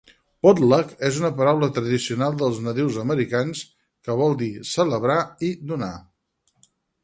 Potlach 0.45 0.93
és 1.09 1.19
una 1.21 1.29
paraula 1.41 1.69
tradicional 1.75 2.39
dels 2.41 2.63
nadius 2.69 2.99
americans 3.03 3.63
que 4.09 4.19
vol 4.23 4.37
dir 4.43 4.51
"celebrar" 4.73 5.23
i 5.51 5.55
"donar". 5.75 5.95